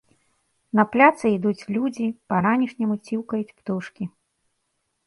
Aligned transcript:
На 0.79 0.85
пляцы 0.95 1.25
ідуць 1.33 1.67
людзі, 1.75 2.07
па-ранішняму 2.35 2.95
ціўкаюць 3.07 3.55
птушкі. 3.57 4.03